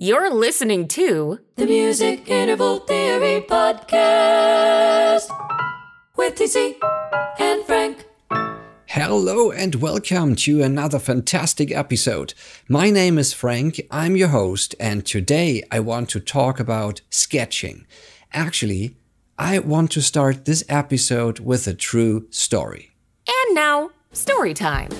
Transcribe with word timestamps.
You're 0.00 0.32
listening 0.32 0.86
to 0.94 1.40
The 1.56 1.66
Music 1.66 2.28
Interval 2.28 2.78
Theory 2.78 3.40
Podcast 3.40 5.26
with 6.16 6.36
TC 6.36 6.76
and 7.40 7.64
Frank. 7.64 8.06
Hello 8.86 9.50
and 9.50 9.74
welcome 9.74 10.36
to 10.36 10.62
another 10.62 11.00
fantastic 11.00 11.72
episode. 11.72 12.34
My 12.68 12.90
name 12.90 13.18
is 13.18 13.32
Frank, 13.32 13.80
I'm 13.90 14.14
your 14.14 14.28
host, 14.28 14.76
and 14.78 15.04
today 15.04 15.64
I 15.68 15.80
want 15.80 16.10
to 16.10 16.20
talk 16.20 16.60
about 16.60 17.00
sketching. 17.10 17.84
Actually, 18.32 18.94
I 19.36 19.58
want 19.58 19.90
to 19.90 20.00
start 20.00 20.44
this 20.44 20.62
episode 20.68 21.40
with 21.40 21.66
a 21.66 21.74
true 21.74 22.28
story. 22.30 22.92
And 23.26 23.56
now, 23.56 23.90
story 24.12 24.54
time. 24.54 24.90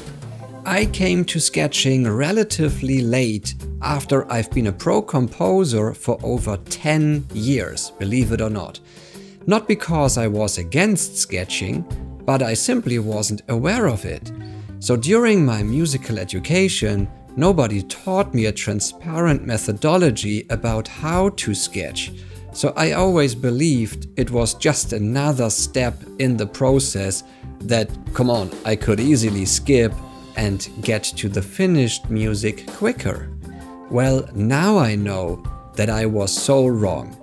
I 0.69 0.85
came 0.85 1.25
to 1.25 1.41
sketching 1.41 2.07
relatively 2.07 3.01
late 3.01 3.55
after 3.81 4.31
I've 4.31 4.51
been 4.51 4.67
a 4.67 4.73
pro 4.73 5.01
composer 5.01 5.95
for 5.95 6.19
over 6.23 6.59
10 6.59 7.25
years, 7.33 7.93
believe 7.99 8.33
it 8.33 8.43
or 8.43 8.51
not. 8.51 8.79
Not 9.47 9.67
because 9.67 10.19
I 10.19 10.27
was 10.27 10.59
against 10.59 11.17
sketching, 11.17 11.87
but 12.27 12.43
I 12.43 12.53
simply 12.53 12.99
wasn't 12.99 13.41
aware 13.49 13.87
of 13.87 14.05
it. 14.05 14.31
So 14.79 14.95
during 14.95 15.43
my 15.43 15.63
musical 15.63 16.19
education, 16.19 17.09
nobody 17.35 17.81
taught 17.85 18.35
me 18.35 18.45
a 18.45 18.53
transparent 18.53 19.47
methodology 19.47 20.47
about 20.51 20.87
how 20.87 21.31
to 21.31 21.55
sketch. 21.55 22.13
So 22.53 22.75
I 22.77 22.93
always 22.93 23.35
believed 23.35 24.09
it 24.19 24.31
was 24.31 24.53
just 24.53 24.93
another 24.93 25.49
step 25.49 25.95
in 26.19 26.37
the 26.37 26.47
process 26.47 27.25
that, 27.61 27.89
come 28.13 28.29
on, 28.29 28.51
I 28.67 28.77
could 28.77 29.01
easily 29.01 29.47
skip 29.47 29.95
and 30.39 30.71
get 30.81 31.03
to 31.03 31.29
the 31.29 31.43
finished 31.43 32.09
music 32.09 32.67
quicker. 32.69 33.29
Well, 33.91 34.27
now 34.35 34.79
I 34.79 34.95
know 34.95 35.43
that 35.75 35.91
I 35.91 36.07
was 36.07 36.33
so 36.33 36.69
wrong. 36.69 37.17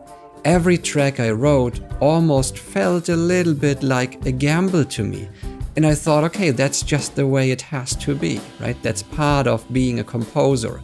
Every 0.43 0.77
track 0.77 1.19
I 1.21 1.31
wrote 1.31 1.79
almost 2.01 2.59
felt 2.59 3.07
a 3.07 3.15
little 3.15 3.53
bit 3.53 3.81
like 3.81 4.25
a 4.25 4.31
gamble 4.31 4.83
to 4.85 5.03
me. 5.03 5.29
And 5.77 5.85
I 5.85 5.95
thought, 5.95 6.25
okay, 6.25 6.51
that's 6.51 6.83
just 6.83 7.15
the 7.15 7.25
way 7.25 7.51
it 7.51 7.61
has 7.61 7.95
to 7.97 8.13
be, 8.15 8.41
right? 8.59 8.77
That's 8.83 9.01
part 9.03 9.47
of 9.47 9.65
being 9.73 9.99
a 9.99 10.03
composer. 10.03 10.81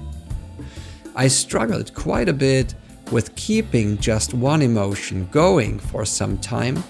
I 1.15 1.27
struggled 1.27 1.93
quite 1.93 2.29
a 2.29 2.33
bit 2.33 2.75
with 3.11 3.35
keeping 3.35 3.97
just 3.97 4.33
one 4.33 4.61
emotion 4.61 5.27
going 5.31 5.79
for 5.79 6.05
some 6.05 6.37
time, 6.37 6.81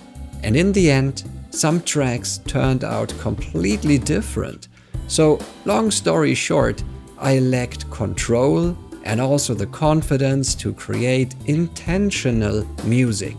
and 0.43 0.55
in 0.55 0.71
the 0.71 0.91
end, 0.91 1.23
some 1.49 1.81
tracks 1.81 2.39
turned 2.45 2.83
out 2.83 3.13
completely 3.19 3.97
different. 3.97 4.67
So, 5.07 5.39
long 5.65 5.91
story 5.91 6.33
short, 6.33 6.83
I 7.17 7.39
lacked 7.39 7.89
control 7.91 8.75
and 9.03 9.19
also 9.19 9.53
the 9.53 9.67
confidence 9.67 10.55
to 10.55 10.73
create 10.73 11.35
intentional 11.45 12.65
music. 12.83 13.35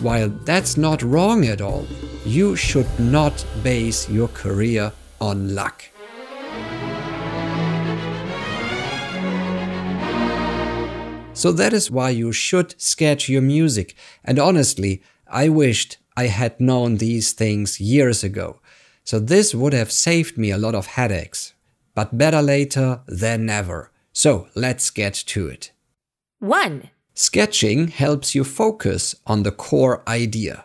While 0.00 0.28
that's 0.28 0.76
not 0.76 1.02
wrong 1.02 1.46
at 1.46 1.60
all, 1.60 1.86
you 2.24 2.56
should 2.56 2.88
not 2.98 3.44
base 3.62 4.08
your 4.08 4.28
career 4.28 4.92
on 5.20 5.54
luck. 5.54 5.84
So 11.34 11.50
that 11.52 11.72
is 11.72 11.90
why 11.90 12.10
you 12.10 12.32
should 12.32 12.80
sketch 12.80 13.28
your 13.28 13.42
music. 13.42 13.96
And 14.22 14.38
honestly, 14.38 15.02
I 15.26 15.48
wished 15.48 15.98
I 16.16 16.26
had 16.26 16.60
known 16.60 16.98
these 16.98 17.32
things 17.32 17.80
years 17.80 18.22
ago. 18.22 18.60
So 19.04 19.18
this 19.18 19.54
would 19.54 19.72
have 19.72 19.92
saved 19.92 20.38
me 20.38 20.50
a 20.50 20.58
lot 20.58 20.74
of 20.74 20.86
headaches. 20.86 21.54
But 21.94 22.16
better 22.16 22.40
later 22.40 23.00
than 23.06 23.46
never. 23.46 23.90
So 24.12 24.48
let's 24.54 24.90
get 24.90 25.14
to 25.14 25.48
it. 25.48 25.72
1. 26.38 26.90
Sketching 27.14 27.88
helps 27.88 28.34
you 28.34 28.44
focus 28.44 29.14
on 29.26 29.42
the 29.42 29.52
core 29.52 30.02
idea. 30.08 30.64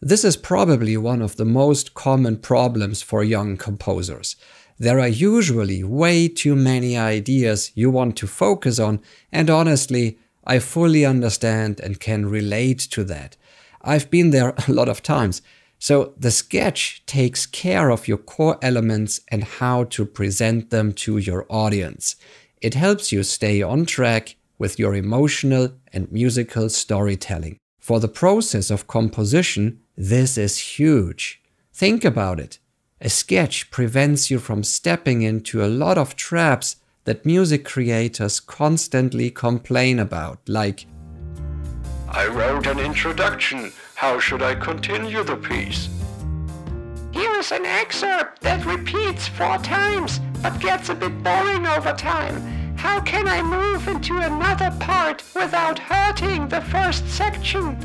This 0.00 0.24
is 0.24 0.36
probably 0.36 0.96
one 0.96 1.22
of 1.22 1.36
the 1.36 1.44
most 1.44 1.94
common 1.94 2.36
problems 2.36 3.02
for 3.02 3.24
young 3.24 3.56
composers. 3.56 4.36
There 4.78 5.00
are 5.00 5.08
usually 5.08 5.82
way 5.82 6.28
too 6.28 6.54
many 6.54 6.96
ideas 6.96 7.72
you 7.74 7.90
want 7.90 8.16
to 8.18 8.26
focus 8.26 8.78
on, 8.78 9.00
and 9.32 9.48
honestly, 9.48 10.18
I 10.44 10.58
fully 10.58 11.04
understand 11.04 11.80
and 11.80 11.98
can 11.98 12.26
relate 12.26 12.78
to 12.90 13.02
that. 13.04 13.36
I've 13.82 14.10
been 14.10 14.30
there 14.30 14.54
a 14.68 14.72
lot 14.72 14.88
of 14.88 15.02
times. 15.02 15.42
So 15.78 16.14
the 16.16 16.30
sketch 16.30 17.04
takes 17.06 17.46
care 17.46 17.90
of 17.90 18.08
your 18.08 18.18
core 18.18 18.58
elements 18.62 19.20
and 19.28 19.44
how 19.44 19.84
to 19.84 20.04
present 20.04 20.70
them 20.70 20.92
to 20.94 21.18
your 21.18 21.46
audience. 21.48 22.16
It 22.60 22.74
helps 22.74 23.12
you 23.12 23.22
stay 23.22 23.62
on 23.62 23.84
track 23.86 24.36
with 24.58 24.78
your 24.78 24.94
emotional 24.94 25.72
and 25.92 26.10
musical 26.10 26.68
storytelling. 26.70 27.58
For 27.78 28.00
the 28.00 28.08
process 28.08 28.70
of 28.70 28.86
composition, 28.86 29.80
this 29.96 30.38
is 30.38 30.58
huge. 30.58 31.40
Think 31.72 32.04
about 32.04 32.40
it. 32.40 32.58
A 33.00 33.10
sketch 33.10 33.70
prevents 33.70 34.30
you 34.30 34.38
from 34.38 34.64
stepping 34.64 35.22
into 35.22 35.62
a 35.62 35.68
lot 35.68 35.98
of 35.98 36.16
traps 36.16 36.76
that 37.04 37.26
music 37.26 37.64
creators 37.64 38.40
constantly 38.40 39.30
complain 39.30 39.98
about, 39.98 40.40
like 40.48 40.86
I 42.08 42.26
wrote 42.26 42.66
an 42.66 42.78
introduction. 42.78 43.72
How 43.96 44.20
should 44.20 44.42
I 44.42 44.54
continue 44.54 45.22
the 45.24 45.36
piece? 45.36 45.88
Here 47.12 47.32
is 47.36 47.50
an 47.50 47.64
excerpt 47.64 48.42
that 48.42 48.66
repeats 48.66 49.26
four 49.26 49.56
times 49.56 50.20
but 50.42 50.60
gets 50.60 50.90
a 50.90 50.94
bit 50.94 51.22
boring 51.22 51.66
over 51.66 51.94
time. 51.94 52.76
How 52.76 53.00
can 53.00 53.26
I 53.26 53.40
move 53.40 53.88
into 53.88 54.18
another 54.18 54.70
part 54.80 55.24
without 55.34 55.78
hurting 55.78 56.46
the 56.46 56.60
first 56.60 57.08
section? 57.08 57.78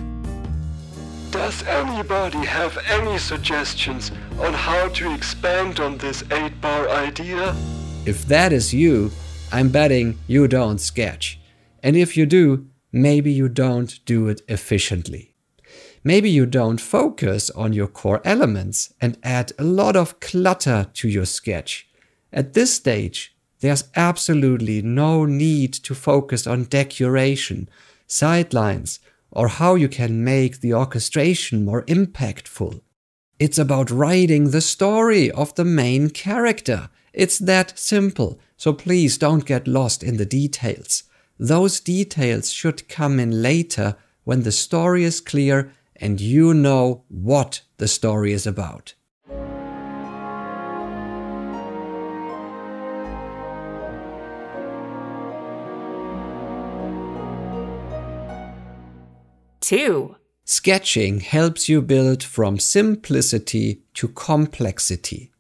Does 1.31 1.63
anybody 1.63 2.39
have 2.39 2.78
any 2.89 3.17
suggestions 3.17 4.11
on 4.38 4.53
how 4.53 4.89
to 4.89 5.13
expand 5.13 5.79
on 5.79 5.97
this 5.97 6.25
8 6.29 6.59
bar 6.59 6.89
idea? 6.89 7.55
If 8.05 8.25
that 8.25 8.51
is 8.51 8.73
you, 8.73 9.11
I'm 9.49 9.69
betting 9.69 10.19
you 10.28 10.49
don't 10.49 10.81
sketch. 10.81 11.39
And 11.81 11.95
if 11.95 12.17
you 12.17 12.25
do, 12.25 12.67
maybe 12.91 13.31
you 13.31 13.47
don't 13.47 13.97
do 14.03 14.28
it 14.28 14.41
efficiently. 14.49 15.31
Maybe 16.03 16.29
you 16.29 16.47
don't 16.47 16.81
focus 16.81 17.51
on 17.51 17.73
your 17.73 17.88
core 17.88 18.22
elements 18.25 18.94
and 19.00 19.19
add 19.22 19.51
a 19.59 19.63
lot 19.63 19.95
of 19.95 20.19
clutter 20.19 20.88
to 20.94 21.07
your 21.07 21.25
sketch. 21.25 21.88
At 22.34 22.53
this 22.53 22.73
stage, 22.73 23.35
there's 23.59 23.84
absolutely 23.95 24.81
no 24.81 25.25
need 25.25 25.73
to 25.73 25.94
focus 25.94 26.47
on 26.47 26.63
decoration, 26.63 27.69
sidelines, 28.07 29.00
or 29.29 29.47
how 29.47 29.75
you 29.75 29.88
can 29.88 30.23
make 30.23 30.59
the 30.59 30.73
orchestration 30.73 31.63
more 31.63 31.84
impactful. 31.84 32.81
It's 33.38 33.59
about 33.59 33.91
writing 33.91 34.50
the 34.50 34.61
story 34.61 35.29
of 35.31 35.53
the 35.53 35.66
main 35.66 36.09
character. 36.09 36.90
It's 37.13 37.38
that 37.40 37.78
simple, 37.78 38.40
so 38.57 38.73
please 38.73 39.17
don't 39.19 39.45
get 39.45 39.67
lost 39.67 40.03
in 40.03 40.17
the 40.17 40.25
details. 40.25 41.03
Those 41.40 41.79
details 41.79 42.51
should 42.51 42.88
come 42.88 43.19
in 43.19 43.41
later 43.41 43.95
when 44.23 44.44
the 44.44 44.51
story 44.51 45.03
is 45.03 45.22
clear 45.22 45.72
and 46.01 46.19
you 46.19 46.53
know 46.53 47.03
what 47.07 47.62
the 47.78 47.88
story 47.88 48.34
is 48.34 48.47
about. 48.47 48.95
Two. 59.61 60.17
Sketching 60.44 61.22
helps 61.22 61.69
you 61.69 61.81
build 61.81 62.23
from 62.23 62.59
simplicity 62.59 63.84
to 63.94 64.09
complexity. 64.09 65.31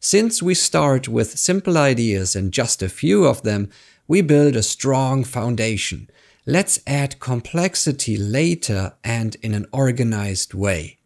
Since 0.00 0.42
we 0.42 0.54
start 0.54 1.06
with 1.06 1.38
simple 1.38 1.78
ideas 1.78 2.34
and 2.34 2.50
just 2.50 2.82
a 2.82 2.88
few 2.88 3.24
of 3.24 3.42
them, 3.42 3.70
we 4.08 4.20
build 4.20 4.56
a 4.56 4.62
strong 4.64 5.22
foundation. 5.22 6.08
Let's 6.46 6.80
add 6.88 7.20
complexity 7.20 8.16
later 8.16 8.94
and 9.04 9.36
in 9.42 9.54
an 9.54 9.66
organized 9.72 10.54
way. 10.54 10.98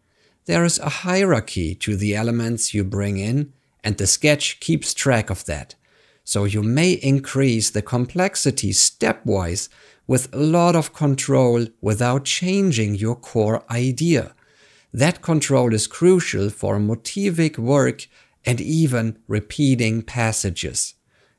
There 0.47 0.65
is 0.65 0.79
a 0.79 0.89
hierarchy 0.89 1.75
to 1.75 1.95
the 1.95 2.17
elements 2.17 2.73
you 2.73 2.85
bring 2.85 3.19
in, 3.19 3.53
and 3.85 3.99
the 3.99 4.07
sketch 4.07 4.61
keeps 4.61 4.95
track 4.95 5.29
of 5.29 5.45
that. 5.45 5.75
So 6.25 6.45
you 6.45 6.63
may 6.63 6.93
increase 6.93 7.69
the 7.69 7.83
complexity 7.83 8.71
stepwise 8.71 9.69
with 10.07 10.35
a 10.35 10.39
lot 10.39 10.75
of 10.75 10.95
control 10.95 11.67
without 11.83 12.25
changing 12.25 12.95
your 12.95 13.17
core 13.17 13.63
idea. 13.71 14.35
That 14.91 15.21
control 15.21 15.75
is 15.75 15.87
crucial 15.87 16.49
for 16.49 16.79
motivic 16.79 17.59
work 17.59 18.07
and 18.47 18.59
even 18.59 19.19
repeating 19.29 20.01
passages. 20.01 20.95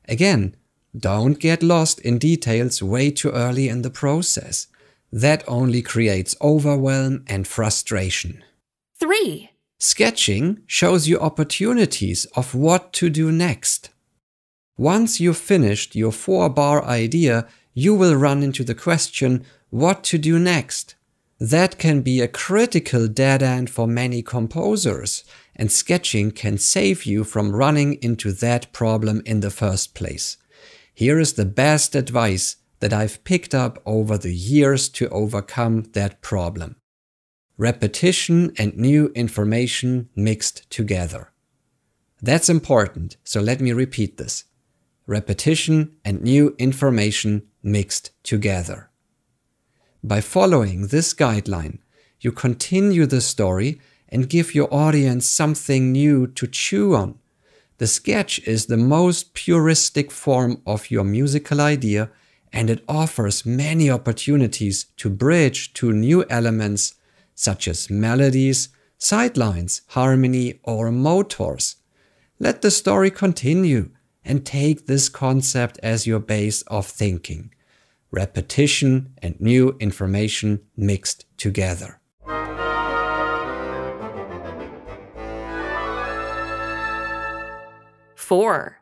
Again, 0.07 0.55
don't 0.95 1.39
get 1.39 1.63
lost 1.63 1.99
in 2.01 2.17
details 2.17 2.81
way 2.81 3.11
too 3.11 3.31
early 3.31 3.69
in 3.69 3.81
the 3.81 3.89
process. 3.89 4.67
That 5.11 5.43
only 5.47 5.81
creates 5.81 6.35
overwhelm 6.41 7.23
and 7.27 7.47
frustration. 7.47 8.43
3. 8.99 9.51
Sketching 9.79 10.61
shows 10.65 11.07
you 11.07 11.19
opportunities 11.19 12.25
of 12.35 12.55
what 12.55 12.93
to 12.93 13.09
do 13.09 13.31
next. 13.31 13.89
Once 14.77 15.19
you've 15.19 15.37
finished 15.37 15.95
your 15.95 16.11
four 16.11 16.49
bar 16.49 16.83
idea, 16.83 17.47
you 17.73 17.93
will 17.93 18.15
run 18.15 18.41
into 18.41 18.63
the 18.63 18.75
question 18.75 19.45
what 19.69 20.03
to 20.03 20.17
do 20.17 20.39
next. 20.39 20.95
That 21.39 21.77
can 21.77 22.01
be 22.01 22.21
a 22.21 22.27
critical 22.27 23.07
dead 23.07 23.43
end 23.43 23.69
for 23.69 23.87
many 23.87 24.23
composers, 24.23 25.23
and 25.55 25.71
sketching 25.71 26.31
can 26.31 26.57
save 26.57 27.05
you 27.05 27.23
from 27.23 27.55
running 27.55 27.95
into 28.01 28.31
that 28.31 28.71
problem 28.73 29.21
in 29.25 29.41
the 29.41 29.51
first 29.51 29.93
place. 29.93 30.37
Here 30.97 31.19
is 31.19 31.33
the 31.33 31.45
best 31.45 31.93
advice 31.93 32.55
that 32.79 32.91
I've 32.91 33.23
picked 33.23 33.53
up 33.53 33.77
over 33.85 34.17
the 34.17 34.33
years 34.33 34.89
to 34.97 35.07
overcome 35.09 35.83
that 35.93 36.21
problem. 36.23 36.77
Repetition 37.55 38.51
and 38.57 38.75
new 38.75 39.11
information 39.13 40.09
mixed 40.15 40.67
together. 40.71 41.31
That's 42.19 42.49
important, 42.49 43.17
so 43.23 43.41
let 43.41 43.61
me 43.61 43.73
repeat 43.73 44.17
this. 44.17 44.45
Repetition 45.05 45.97
and 46.03 46.23
new 46.23 46.55
information 46.57 47.43
mixed 47.61 48.09
together. 48.23 48.89
By 50.03 50.19
following 50.19 50.87
this 50.87 51.13
guideline, 51.13 51.77
you 52.21 52.31
continue 52.31 53.05
the 53.05 53.21
story 53.21 53.79
and 54.09 54.27
give 54.27 54.55
your 54.55 54.73
audience 54.73 55.27
something 55.27 55.91
new 55.91 56.25
to 56.25 56.47
chew 56.47 56.95
on. 56.95 57.19
The 57.77 57.87
sketch 57.87 58.39
is 58.39 58.65
the 58.65 58.77
most 58.77 59.33
puristic 59.35 60.11
form 60.11 60.61
of 60.65 60.89
your 60.89 61.03
musical 61.03 61.61
idea 61.61 62.09
and 62.51 62.69
it 62.69 62.83
offers 62.87 63.45
many 63.45 63.89
opportunities 63.89 64.85
to 64.97 65.09
bridge 65.09 65.73
to 65.73 65.91
new 65.91 66.25
elements 66.29 66.95
such 67.35 67.67
as 67.67 67.89
melodies, 67.89 68.69
sidelines, 68.97 69.81
harmony, 69.89 70.59
or 70.63 70.91
motors. 70.91 71.75
Let 72.39 72.61
the 72.61 72.71
story 72.71 73.11
continue 73.11 73.91
and 74.25 74.45
take 74.45 74.87
this 74.87 75.07
concept 75.07 75.79
as 75.83 76.07
your 76.07 76.19
base 76.19 76.61
of 76.63 76.85
thinking 76.85 77.53
repetition 78.09 79.13
and 79.21 79.39
new 79.39 79.75
information 79.79 80.61
mixed 80.77 81.25
together. 81.37 81.99
Four. 88.27 88.81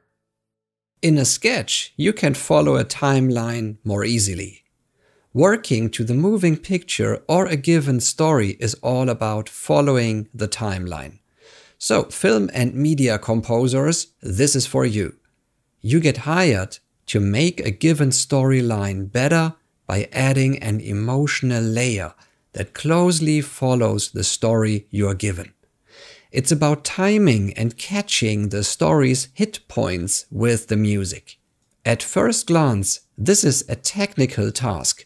In 1.03 1.19
a 1.19 1.23
sketch, 1.23 1.93
you 1.97 2.13
can 2.13 2.33
follow 2.33 2.77
a 2.77 2.83
timeline 2.83 3.77
more 3.83 4.03
easily. 4.03 4.63
Working 5.35 5.91
to 5.91 6.03
the 6.03 6.15
moving 6.15 6.57
picture 6.57 7.21
or 7.27 7.45
a 7.45 7.55
given 7.55 7.99
story 7.99 8.57
is 8.59 8.73
all 8.81 9.07
about 9.07 9.47
following 9.47 10.29
the 10.33 10.47
timeline. 10.47 11.19
So, 11.77 12.05
film 12.05 12.49
and 12.55 12.73
media 12.73 13.19
composers, 13.19 14.07
this 14.19 14.55
is 14.55 14.65
for 14.65 14.83
you. 14.83 15.13
You 15.79 15.99
get 15.99 16.25
hired 16.25 16.79
to 17.05 17.19
make 17.19 17.59
a 17.59 17.69
given 17.69 18.09
storyline 18.09 19.11
better 19.11 19.53
by 19.85 20.09
adding 20.11 20.57
an 20.57 20.79
emotional 20.79 21.61
layer 21.61 22.15
that 22.53 22.73
closely 22.73 23.41
follows 23.41 24.09
the 24.09 24.23
story 24.23 24.87
you 24.89 25.07
are 25.07 25.13
given. 25.13 25.53
It's 26.31 26.51
about 26.51 26.83
timing 26.83 27.53
and 27.53 27.77
catching 27.77 28.49
the 28.49 28.63
story's 28.63 29.29
hit 29.33 29.67
points 29.67 30.25
with 30.31 30.67
the 30.67 30.77
music. 30.77 31.37
At 31.85 32.03
first 32.03 32.47
glance, 32.47 33.01
this 33.17 33.43
is 33.43 33.63
a 33.69 33.75
technical 33.75 34.51
task. 34.51 35.05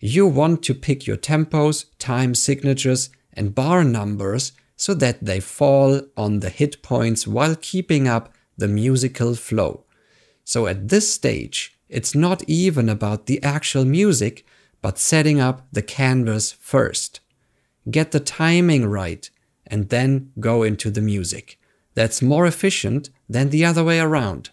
You 0.00 0.26
want 0.26 0.62
to 0.64 0.74
pick 0.74 1.06
your 1.06 1.16
tempos, 1.16 1.86
time 1.98 2.34
signatures, 2.34 3.10
and 3.32 3.54
bar 3.54 3.84
numbers 3.84 4.52
so 4.76 4.92
that 4.94 5.24
they 5.24 5.40
fall 5.40 6.02
on 6.16 6.40
the 6.40 6.50
hit 6.50 6.82
points 6.82 7.26
while 7.26 7.56
keeping 7.56 8.06
up 8.06 8.32
the 8.58 8.68
musical 8.68 9.34
flow. 9.34 9.84
So 10.44 10.66
at 10.66 10.88
this 10.88 11.12
stage, 11.12 11.78
it's 11.88 12.14
not 12.14 12.42
even 12.48 12.88
about 12.88 13.26
the 13.26 13.42
actual 13.42 13.84
music, 13.84 14.44
but 14.82 14.98
setting 14.98 15.40
up 15.40 15.66
the 15.72 15.82
canvas 15.82 16.52
first. 16.52 17.20
Get 17.90 18.10
the 18.10 18.20
timing 18.20 18.86
right 18.86 19.30
and 19.66 19.88
then 19.88 20.32
go 20.40 20.62
into 20.62 20.90
the 20.90 21.00
music. 21.00 21.58
That's 21.94 22.22
more 22.22 22.46
efficient 22.46 23.10
than 23.28 23.50
the 23.50 23.64
other 23.64 23.82
way 23.82 24.00
around. 24.00 24.50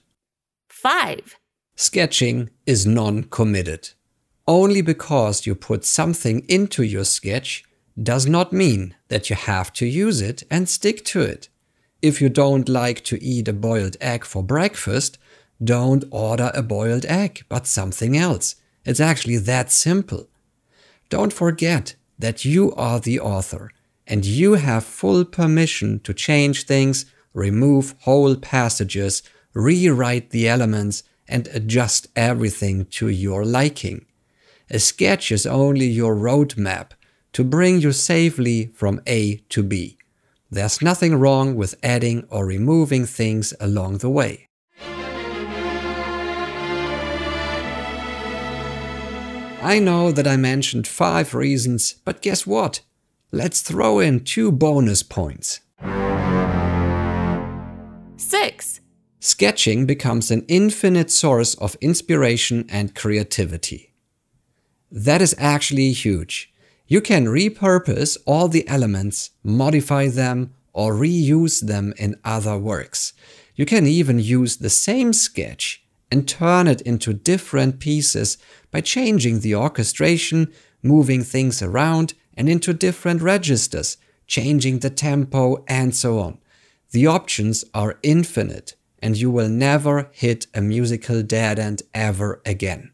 5. 0.70 1.38
Sketching 1.76 2.50
is 2.66 2.86
non 2.86 3.24
committed. 3.24 3.90
Only 4.48 4.82
because 4.82 5.46
you 5.46 5.56
put 5.56 5.86
something 5.86 6.46
into 6.50 6.84
your 6.84 7.06
sketch 7.06 7.64
does 8.02 8.26
not 8.26 8.52
mean 8.52 8.96
that 9.08 9.30
you 9.30 9.36
have 9.36 9.72
to 9.74 9.86
use 9.86 10.22
it 10.22 10.44
and 10.50 10.68
stick 10.68 11.06
to 11.06 11.22
it. 11.22 11.50
If 12.02 12.22
you 12.22 12.30
don't 12.30 12.68
like 12.68 13.04
to 13.06 13.24
eat 13.24 13.48
a 13.48 13.54
boiled 13.54 13.96
egg 14.02 14.26
for 14.26 14.44
breakfast, 14.44 15.18
don't 15.64 16.04
order 16.12 16.52
a 16.54 16.62
boiled 16.62 17.06
egg, 17.06 17.46
but 17.48 17.68
something 17.68 18.18
else. 18.18 18.56
It's 18.86 19.00
actually 19.00 19.38
that 19.38 19.72
simple. 19.72 20.28
Don't 21.10 21.32
forget 21.32 21.96
that 22.20 22.44
you 22.44 22.74
are 22.74 23.00
the 23.00 23.20
author 23.20 23.72
and 24.08 24.26
you 24.26 24.54
have 24.54 24.84
full 24.84 25.26
permission 25.26 26.00
to 26.02 26.14
change 26.14 26.66
things, 26.66 27.06
remove 27.34 27.96
whole 28.02 28.36
passages, 28.36 29.24
rewrite 29.54 30.32
the 30.32 30.48
elements, 30.48 31.04
and 31.28 31.48
adjust 31.48 32.08
everything 32.16 32.86
to 32.86 33.08
your 33.08 33.46
liking. 33.46 34.06
A 34.70 34.80
sketch 34.80 35.32
is 35.32 35.46
only 35.46 35.86
your 35.86 36.16
roadmap 36.16 36.92
to 37.34 37.44
bring 37.44 37.82
you 37.82 37.92
safely 37.92 38.68
from 38.76 39.02
A 39.08 39.38
to 39.50 39.64
B. 39.64 39.98
There's 40.52 40.82
nothing 40.82 41.16
wrong 41.16 41.56
with 41.56 41.76
adding 41.82 42.26
or 42.30 42.46
removing 42.46 43.06
things 43.06 43.54
along 43.60 44.00
the 44.00 44.10
way. 44.10 44.50
I 49.64 49.80
know 49.80 50.12
that 50.12 50.28
I 50.28 50.36
mentioned 50.36 50.88
five 50.88 51.34
reasons, 51.34 51.96
but 52.04 52.22
guess 52.22 52.46
what? 52.46 52.82
Let's 53.36 53.64
throw 53.64 53.98
in 53.98 54.26
two 54.26 54.52
bonus 54.52 55.02
points. 55.02 55.62
6. 58.16 58.80
Sketching 59.20 59.88
becomes 59.88 60.30
an 60.30 60.46
infinite 60.48 61.10
source 61.10 61.56
of 61.56 61.76
inspiration 61.82 62.68
and 62.70 62.94
creativity. 62.94 63.92
That 64.92 65.20
is 65.20 65.34
actually 65.40 65.94
huge. 65.94 66.54
You 66.86 67.02
can 67.02 67.26
repurpose 67.26 68.20
all 68.28 68.50
the 68.50 68.68
elements, 68.68 69.32
modify 69.44 70.10
them, 70.10 70.54
or 70.72 70.94
reuse 70.94 71.66
them 71.66 71.96
in 71.98 72.18
other 72.24 72.56
works. 72.60 73.14
You 73.56 73.66
can 73.66 73.88
even 73.88 74.20
use 74.20 74.58
the 74.58 74.70
same 74.70 75.12
sketch 75.12 75.84
and 76.12 76.28
turn 76.28 76.68
it 76.68 76.82
into 76.82 77.14
different 77.14 77.80
pieces 77.80 78.38
by 78.70 78.82
changing 78.82 79.40
the 79.40 79.56
orchestration, 79.56 80.54
moving 80.84 81.24
things 81.24 81.64
around 81.64 82.14
and 82.36 82.50
into 82.50 82.74
different 82.74 83.22
registers, 83.22 83.98
changing 84.28 84.80
the 84.80 84.90
tempo, 84.90 85.64
and 85.68 85.96
so 85.96 86.20
on. 86.20 86.38
The 86.92 87.08
options 87.08 87.66
are 87.74 88.00
infinite, 88.04 88.76
and 89.00 89.18
you 89.18 89.32
will 89.32 89.50
never 89.50 90.10
hit 90.12 90.48
a 90.54 90.62
musical 90.62 91.24
dead 91.24 91.60
end 91.60 91.82
ever 91.94 92.42
again. 92.46 92.94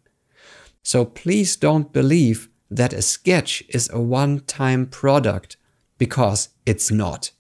So 0.84 1.06
please 1.06 1.56
don't 1.56 1.94
believe 1.94 2.50
that 2.72 2.94
a 2.94 3.02
sketch 3.02 3.64
is 3.70 3.90
a 3.92 4.00
one 4.00 4.40
time 4.42 4.86
product, 4.86 5.58
because 5.98 6.50
it's 6.66 6.90
not. 6.90 7.32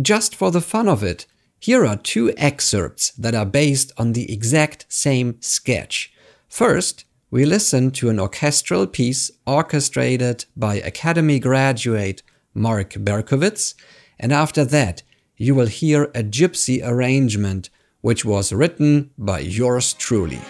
Just 0.00 0.34
for 0.34 0.50
the 0.50 0.60
fun 0.60 0.88
of 0.88 1.02
it, 1.02 1.26
here 1.60 1.86
are 1.86 1.96
two 1.96 2.32
excerpts 2.36 3.10
that 3.12 3.34
are 3.34 3.46
based 3.46 3.92
on 3.96 4.12
the 4.12 4.32
exact 4.32 4.86
same 4.88 5.40
sketch. 5.40 6.12
First, 6.48 7.04
we 7.32 7.46
listen 7.46 7.90
to 7.90 8.10
an 8.10 8.20
orchestral 8.20 8.86
piece 8.86 9.30
orchestrated 9.46 10.44
by 10.54 10.74
Academy 10.74 11.38
graduate 11.38 12.22
Mark 12.52 12.90
Berkowitz, 12.90 13.74
and 14.20 14.34
after 14.34 14.66
that, 14.66 15.02
you 15.38 15.54
will 15.54 15.66
hear 15.66 16.04
a 16.14 16.22
gypsy 16.22 16.86
arrangement 16.86 17.70
which 18.02 18.22
was 18.22 18.52
written 18.52 19.10
by 19.16 19.38
yours 19.38 19.94
truly. 19.94 20.40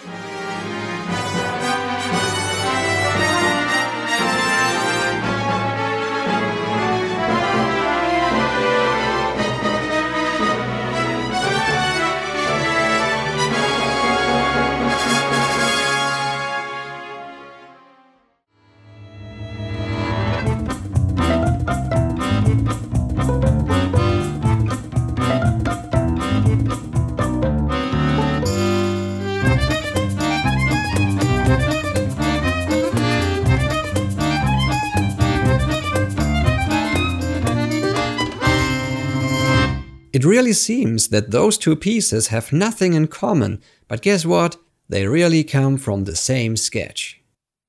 It 40.23 40.27
really 40.29 40.53
seems 40.53 41.09
that 41.09 41.33
those 41.33 41.59
two 41.59 41.75
pieces 41.75 42.29
have 42.29 42.53
nothing 42.53 42.93
in 42.93 43.09
common, 43.09 43.61
but 43.89 44.03
guess 44.03 44.25
what? 44.25 44.57
They 44.89 45.09
really 45.09 45.43
come 45.43 45.77
from 45.79 46.05
the 46.05 46.15
same 46.15 46.57
sketch. 46.57 47.21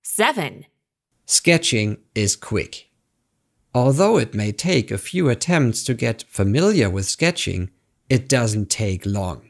7. 0.04 0.68
Sketching 1.26 1.98
is 2.14 2.36
quick. 2.36 2.92
Although 3.74 4.20
it 4.20 4.36
may 4.36 4.52
take 4.52 4.92
a 4.92 5.00
few 5.00 5.30
attempts 5.30 5.84
to 5.86 5.96
get 5.96 6.26
familiar 6.30 6.92
with 6.92 7.08
sketching, 7.08 7.72
it 8.08 8.30
doesn't 8.30 8.70
take 8.70 9.04
long. 9.04 9.50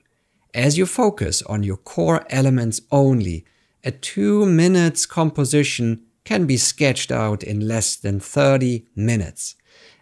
As 0.54 0.78
you 0.78 0.86
focus 0.86 1.42
on 1.42 1.62
your 1.62 1.76
core 1.76 2.26
elements 2.30 2.80
only, 2.90 3.44
a 3.84 3.92
two 3.92 4.46
minutes 4.46 5.06
composition 5.06 6.06
can 6.24 6.46
be 6.46 6.56
sketched 6.56 7.12
out 7.12 7.44
in 7.44 7.68
less 7.68 7.98
than 7.98 8.22
30 8.22 8.86
minutes. 8.96 9.56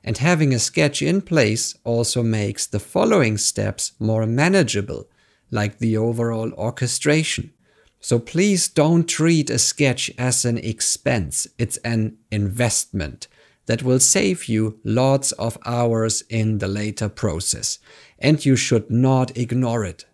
And 0.03 0.17
having 0.17 0.53
a 0.53 0.59
sketch 0.59 1.01
in 1.01 1.21
place 1.21 1.77
also 1.83 2.23
makes 2.23 2.65
the 2.65 2.79
following 2.79 3.37
steps 3.37 3.93
more 3.99 4.25
manageable, 4.25 5.07
like 5.51 5.77
the 5.77 5.97
overall 5.97 6.51
orchestration. 6.53 7.53
So 7.99 8.17
please 8.17 8.67
don't 8.67 9.07
treat 9.07 9.49
a 9.51 9.59
sketch 9.59 10.09
as 10.17 10.43
an 10.43 10.57
expense, 10.57 11.47
it's 11.59 11.77
an 11.77 12.17
investment 12.31 13.27
that 13.67 13.83
will 13.83 13.99
save 13.99 14.45
you 14.45 14.79
lots 14.83 15.31
of 15.33 15.57
hours 15.65 16.23
in 16.29 16.57
the 16.57 16.67
later 16.67 17.07
process. 17.07 17.77
And 18.17 18.43
you 18.43 18.55
should 18.55 18.89
not 18.89 19.37
ignore 19.37 19.85
it. 19.85 20.05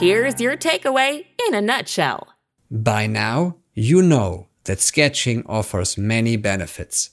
Here's 0.00 0.40
your 0.40 0.56
takeaway 0.56 1.26
in 1.46 1.54
a 1.54 1.60
nutshell. 1.60 2.28
By 2.70 3.06
now, 3.06 3.56
you 3.74 4.00
know 4.00 4.48
that 4.64 4.80
sketching 4.80 5.44
offers 5.44 5.98
many 5.98 6.36
benefits. 6.36 7.10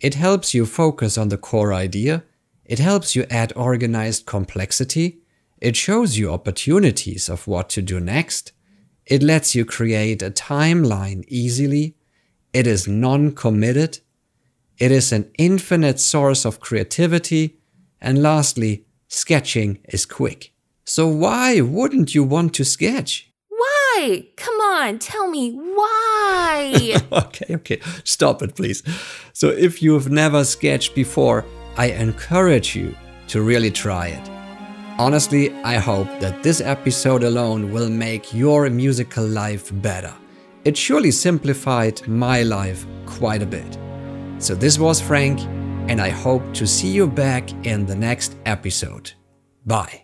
It 0.00 0.14
helps 0.14 0.52
you 0.52 0.66
focus 0.66 1.16
on 1.16 1.28
the 1.28 1.38
core 1.38 1.72
idea, 1.72 2.24
it 2.64 2.80
helps 2.80 3.14
you 3.14 3.24
add 3.30 3.52
organized 3.54 4.26
complexity, 4.26 5.20
it 5.60 5.76
shows 5.76 6.18
you 6.18 6.32
opportunities 6.32 7.28
of 7.28 7.46
what 7.46 7.68
to 7.68 7.80
do 7.80 8.00
next, 8.00 8.50
it 9.06 9.22
lets 9.22 9.54
you 9.54 9.64
create 9.64 10.20
a 10.20 10.32
timeline 10.32 11.22
easily, 11.28 11.94
it 12.52 12.66
is 12.66 12.88
non 12.88 13.30
committed, 13.30 14.00
it 14.76 14.90
is 14.90 15.12
an 15.12 15.30
infinite 15.38 16.00
source 16.00 16.44
of 16.44 16.58
creativity, 16.58 17.60
and 18.00 18.20
lastly, 18.20 18.86
sketching 19.06 19.78
is 19.84 20.04
quick. 20.04 20.53
So 20.84 21.08
why 21.08 21.60
wouldn't 21.60 22.14
you 22.14 22.24
want 22.24 22.54
to 22.54 22.64
sketch? 22.64 23.30
Why? 23.48 24.26
Come 24.36 24.60
on, 24.60 24.98
tell 24.98 25.28
me 25.30 25.52
why. 25.52 26.96
okay, 27.12 27.54
okay, 27.54 27.80
stop 28.04 28.42
it, 28.42 28.54
please. 28.54 28.82
So, 29.32 29.48
if 29.48 29.82
you've 29.82 30.10
never 30.10 30.44
sketched 30.44 30.94
before, 30.94 31.44
I 31.76 31.86
encourage 31.86 32.76
you 32.76 32.94
to 33.28 33.42
really 33.42 33.70
try 33.70 34.08
it. 34.08 34.30
Honestly, 34.98 35.52
I 35.64 35.76
hope 35.76 36.08
that 36.20 36.42
this 36.42 36.60
episode 36.60 37.24
alone 37.24 37.72
will 37.72 37.88
make 37.88 38.34
your 38.34 38.68
musical 38.70 39.26
life 39.26 39.70
better. 39.82 40.14
It 40.64 40.76
surely 40.76 41.10
simplified 41.10 42.06
my 42.06 42.42
life 42.42 42.86
quite 43.06 43.42
a 43.42 43.46
bit. 43.46 43.78
So, 44.38 44.54
this 44.54 44.78
was 44.78 45.00
Frank, 45.00 45.40
and 45.88 46.00
I 46.00 46.10
hope 46.10 46.52
to 46.54 46.66
see 46.66 46.88
you 46.88 47.06
back 47.06 47.50
in 47.66 47.86
the 47.86 47.96
next 47.96 48.36
episode. 48.44 49.12
Bye. 49.64 50.03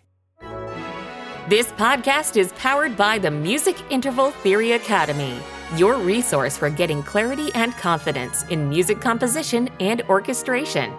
This 1.49 1.73
podcast 1.73 2.37
is 2.37 2.53
powered 2.53 2.99
by 2.99 3.19
the 3.19 3.31
Music 3.31 3.75
Interval 3.91 4.31
Theory 4.31 4.73
Academy, 4.73 5.39
your 5.75 5.97
resource 5.97 6.59
for 6.59 6.69
getting 6.69 7.03
clarity 7.03 7.51
and 7.55 7.73
confidence 7.73 8.45
in 8.51 8.69
music 8.69 9.01
composition 9.01 9.71
and 9.81 10.03
orchestration. 10.11 10.93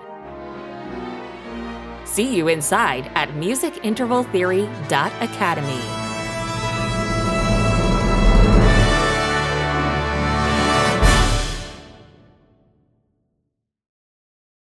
See 2.06 2.36
you 2.36 2.48
inside 2.48 3.12
at 3.14 3.30
musicintervaltheory.academy. 3.30 6.01